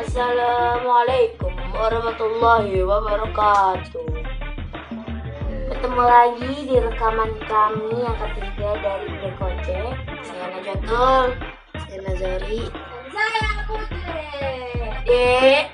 [0.00, 4.08] Assalamualaikum warahmatullahi wabarakatuh.
[5.68, 9.92] Ketemu lagi di rekaman kami yang ketiga dari Dekocek.
[10.24, 11.36] Saya Najatul,
[11.84, 12.64] saya Nazari,
[13.12, 14.24] Saya Putri.
[15.04, 15.68] Dek.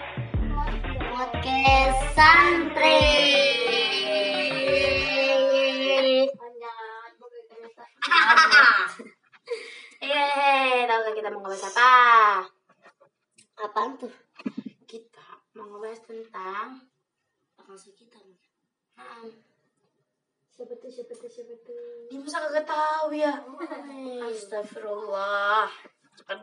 [1.06, 3.06] Podcast Santri.
[10.02, 12.55] Eh, tahu gak kita mau ngebahas apa?
[13.67, 14.14] Apaan tuh?
[14.87, 15.27] Kita
[15.59, 16.87] mau ngebahas tentang
[17.66, 18.38] langsung kita nih.
[18.95, 19.27] Nah,
[20.55, 20.88] Siapa tuh?
[20.88, 21.29] Siapa tuh?
[21.29, 22.07] Siapa tuh?
[22.09, 23.43] Dia masa kagak tahu ya?
[24.24, 25.66] Astagfirullah.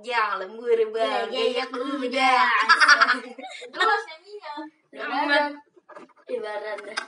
[0.03, 1.31] Jangan lembur bang.
[1.31, 2.35] Gaya kuda.
[3.73, 4.53] Terus nyanyinya.
[5.01, 5.51] Amat.
[6.27, 6.99] Ibarat dah.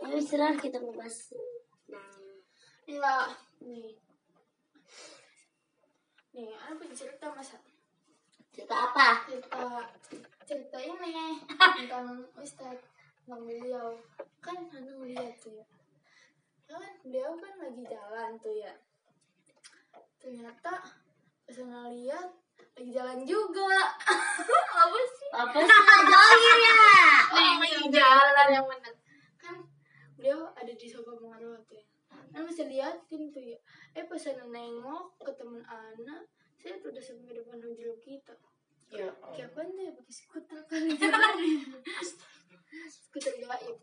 [0.00, 1.34] Ya istirahat kita ngebahas.
[2.86, 3.34] Iya,
[3.66, 4.00] nih.
[6.38, 7.60] Nih, aku cerita masa
[8.50, 9.22] Cerita apa?
[9.30, 9.62] cerita
[10.42, 11.38] cerita ini
[11.78, 12.82] tentang Ustadz
[13.22, 13.94] tentang beliau
[14.42, 15.66] kan anu lihat tuh ya.
[16.66, 18.74] Kan beliau kan lagi jalan tuh ya.
[20.18, 20.82] Ternyata
[21.46, 21.58] pas
[21.94, 22.28] lihat
[22.74, 23.70] lagi jalan juga.
[24.82, 25.30] Apa sih?
[25.30, 25.78] Apa sih?
[26.10, 26.74] Joir ya?
[27.62, 28.94] lagi jalan yang benar
[29.38, 29.56] kan
[30.18, 31.86] beliau ada di sofa pengaruh tuh ya.
[32.34, 33.58] Kan bisa liatin tuh ya.
[33.94, 36.26] Eh pas nengok ke teman Ana
[36.60, 38.36] saya tuh udah sampai depan hujul kita
[38.90, 39.06] Ya.
[39.22, 41.34] kayak apa nih pakai skuter kali jalan
[42.90, 43.78] skuter gaib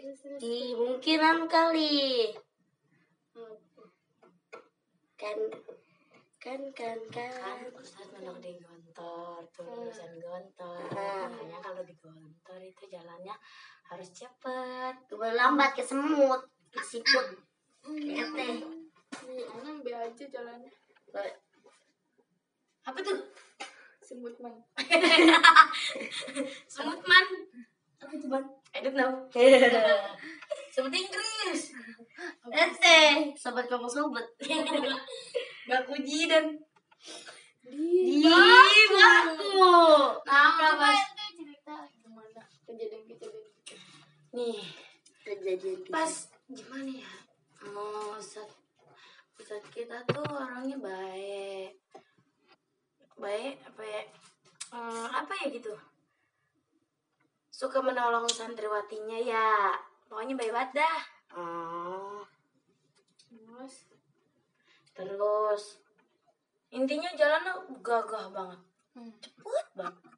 [0.00, 2.32] terus Di mungkinan kali.
[5.20, 5.38] Kan
[6.40, 7.58] kan kan Kan kan.
[7.76, 10.88] Ustaz menang di gontor, tuh tulisan gontor.
[10.88, 11.36] Hmm.
[11.36, 13.36] Makanya kalau di gontor itu jalannya
[13.92, 14.94] harus cepet.
[15.12, 17.36] Berlambat ke semut, ke siput.
[17.84, 18.56] Kayak teh.
[19.26, 20.70] Nih, Ana be aja jalannya
[22.86, 23.18] Apa tuh?
[24.00, 24.54] semut man
[26.72, 27.26] Semut man.
[28.02, 28.42] Apa itu man?
[28.74, 29.12] I don't know.
[30.74, 31.74] Semut Inggris.
[32.50, 32.98] Ente,
[33.38, 34.26] sobat kamu sobat.
[35.68, 35.94] Baku
[36.30, 36.58] dan
[37.70, 38.22] Di
[38.90, 39.70] baku.
[40.26, 43.46] Nah, coba pas ente cerita gimana kejadian kejadian
[44.34, 44.58] nih
[45.22, 46.12] Kejadian pas
[46.50, 47.12] gimana ya?
[47.70, 48.50] Oh, Ustaz,
[49.38, 51.78] Ustaz kita tuh orangnya baik.
[53.20, 54.02] Baik apa ya?
[54.70, 55.74] Hmm, apa ya gitu?
[57.50, 59.74] Suka menolong santriwatinya ya.
[60.06, 61.00] Pokoknya baik banget dah.
[61.34, 62.22] Oh.
[63.30, 63.86] terus
[64.90, 65.62] Terus
[66.74, 68.60] intinya jalannya gagah banget,
[68.94, 69.12] hmm.
[69.22, 70.12] cepet banget,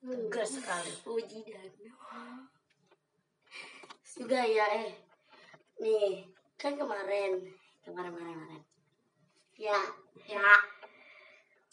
[0.00, 0.92] tegas sekali.
[1.04, 1.68] Puji dan
[4.18, 4.98] juga ya eh
[5.78, 6.26] nih
[6.58, 7.38] kan kemarin
[7.86, 8.62] kemarin kemarin kemarin
[9.54, 9.78] ya
[10.28, 10.44] Ya,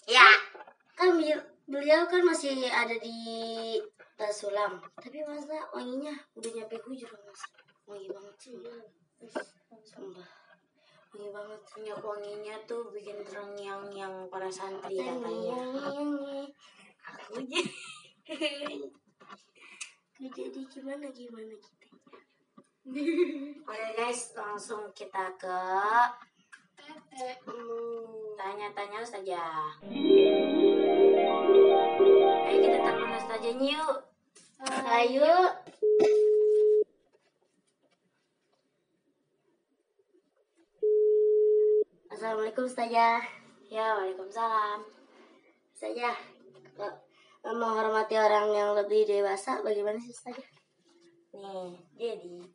[0.08, 0.28] ya
[0.94, 1.18] kan
[1.66, 3.18] beliau kan masih ada di
[4.31, 7.42] Sulam tapi masa wanginya udah nyampe hujur mas.
[7.86, 8.58] Wangi banget sih.
[9.86, 10.30] Sumpah.
[11.14, 11.62] Wangi banget.
[11.78, 15.62] Minyak wanginya tuh bikin terngiang yang para santri katanya.
[17.06, 17.38] aku
[20.18, 20.62] jadi jadi.
[20.66, 21.88] Gimana gimana gitu
[23.66, 25.59] Oke guys, langsung kita ke
[27.50, 29.42] hmm, tanya-tanya saja.
[34.95, 35.28] Ayo
[42.07, 43.19] Assalamualaikum Ustazah
[43.67, 44.88] Ya, waalaikumsalam.
[45.75, 46.16] Ustazah
[46.79, 46.95] eh,
[47.44, 50.47] menghormati orang yang lebih dewasa bagaimana sih Ustazah?
[51.35, 52.47] Nih, jadi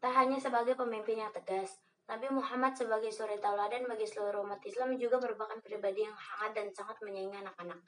[0.00, 4.96] tak hanya sebagai pemimpin yang tegas, Nabi Muhammad sebagai suri tauladan bagi seluruh umat Islam
[4.96, 7.80] juga merupakan pribadi yang hangat dan sangat menyayangi anak-anak.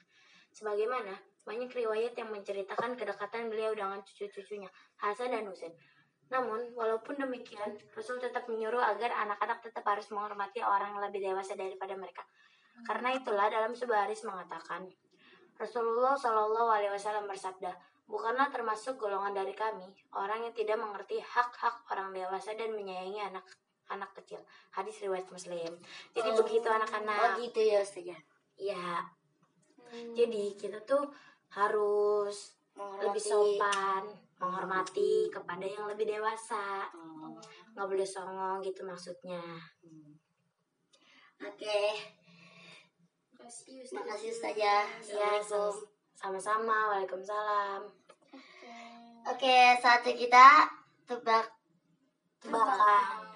[0.57, 1.13] Sebagaimana
[1.45, 5.69] banyak riwayat yang menceritakan kedekatan beliau dengan cucu-cucunya, Hasan dan Husain.
[6.33, 11.53] Namun, walaupun demikian, Rasul tetap menyuruh agar anak-anak tetap harus menghormati orang yang lebih dewasa
[11.53, 12.25] daripada mereka.
[12.83, 14.89] Karena itulah dalam sebuah hadis mengatakan,
[15.61, 17.71] Rasulullah Shallallahu Alaihi Wasallam bersabda,
[18.09, 19.87] bukanlah termasuk golongan dari kami
[20.17, 23.45] orang yang tidak mengerti hak-hak orang dewasa dan menyayangi anak
[23.87, 24.43] anak kecil.
[24.75, 25.79] Hadis riwayat Muslim.
[26.11, 27.39] Jadi begitu Oh anak-anak.
[27.39, 28.19] gitu ya Ustazah
[28.57, 29.05] Ya,
[29.87, 30.13] Hmm.
[30.13, 31.07] jadi kita tuh
[31.49, 33.57] harus lebih Menghormati.
[33.57, 34.03] sopan,
[34.37, 36.85] menghormati kepada yang lebih dewasa.
[36.93, 37.39] Oh,
[37.71, 39.41] Nggak boleh songong gitu maksudnya.
[39.81, 40.13] hmm.
[41.39, 41.81] Oke,
[43.33, 43.93] Makasih Ustaz.
[43.95, 44.57] makasih Ustazah.
[44.57, 44.77] Ya,
[45.37, 45.73] Assalamualaikum.
[46.13, 46.77] sama-sama.
[46.91, 47.81] Waalaikumsalam.
[48.33, 48.73] Oke.
[49.23, 50.47] Oke, saatnya kita
[51.05, 51.45] tebak
[52.37, 53.26] Tebakan.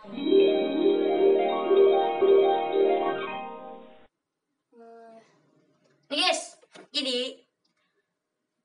[6.12, 6.60] Nih guys,
[6.92, 7.40] jadi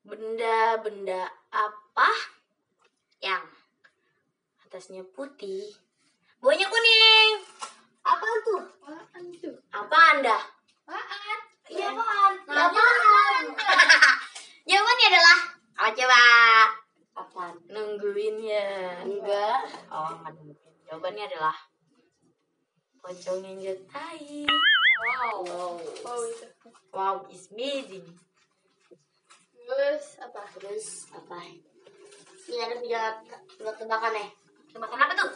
[0.03, 2.11] benda-benda apa
[3.23, 3.47] yang
[4.67, 5.71] atasnya putih,
[6.43, 7.47] bawahnya kuning?
[8.03, 8.67] Apa tuh?
[8.83, 9.55] Apaan tuh?
[9.71, 10.43] Apa anda?
[10.91, 11.39] Apaan?
[11.71, 12.33] Iya apaan?
[12.51, 13.45] Nah, Apaan?
[14.67, 15.39] Jawabannya adalah
[15.79, 16.23] apa coba?
[17.15, 17.55] Apaan?
[17.71, 19.07] Nungguin ya.
[19.07, 19.71] Enggak.
[19.95, 20.73] Oh, nggak mungkin.
[20.91, 21.55] Jawabannya adalah
[23.07, 24.51] pocong yang jetai.
[24.99, 25.47] Wow.
[26.03, 26.26] Wow.
[26.95, 28.07] Wow it's amazing.
[29.67, 30.43] Terus apa?
[30.57, 31.37] Terus apa?
[32.47, 33.03] Ini ada punya
[33.59, 34.29] tebak-tebakan nih.
[34.71, 35.31] Tebakan apa tuh?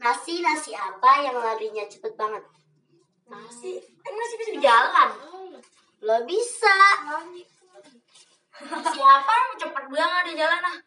[0.00, 2.42] Nasi nasi apa yang larinya cepet banget?
[3.28, 3.78] Nasi.
[4.00, 5.08] Kan nasi bisa berjalan.
[6.02, 6.76] Lo bisa.
[8.96, 10.78] Siapa yang cepet banget di jalan ah?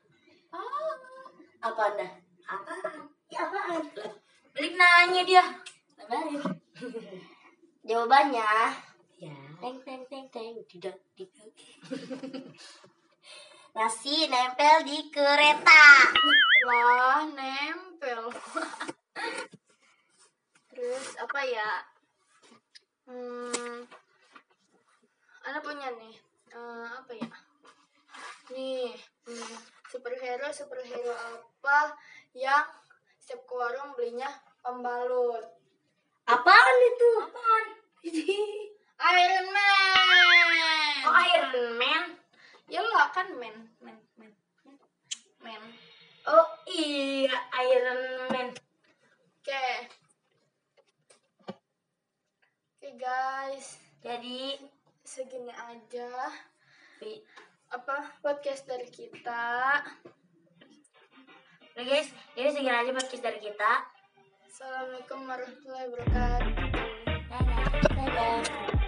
[1.66, 2.08] Apa anda?
[2.46, 3.10] Apaan?
[3.34, 3.82] Ya apaan?
[4.54, 5.44] Balik nanya dia.
[5.98, 6.42] Lebarin.
[7.86, 8.95] Jawabannya Ya.
[9.66, 11.50] Teng teng teng teng tidak tidak.
[13.74, 15.86] Nasi nempel di kereta.
[16.70, 18.30] Lah, nempel.
[20.70, 21.70] Terus apa ya?
[23.10, 23.90] Hmm,
[25.50, 26.14] Ana punya nih.
[26.54, 27.30] Eh, apa ya?
[28.54, 28.94] Nih,
[29.26, 29.56] hmm,
[29.90, 31.98] superhero superhero apa
[32.38, 32.70] yang
[33.18, 34.30] setiap ke warung belinya
[34.62, 35.58] pembalut?
[36.30, 37.10] Apaan itu?
[37.18, 37.66] Apaan?
[38.96, 41.00] Iron Man.
[41.04, 42.04] Oh, Iron Man.
[42.66, 44.32] Ya lah kan man, man, man,
[45.44, 45.62] man.
[46.26, 48.02] Oh iya, Iron
[48.32, 48.48] Man.
[49.44, 49.68] Oke.
[52.76, 54.58] Oke guys, Jadi,
[55.02, 56.10] segini aja
[57.02, 57.26] pi-
[57.70, 59.82] apa podcast dari kita.
[61.76, 63.72] Udah guys, jadi segini aja podcast dari kita.
[64.48, 66.54] Assalamualaikum warahmatullahi wabarakatuh.
[67.28, 67.66] Dadah.
[67.92, 68.85] Dadah.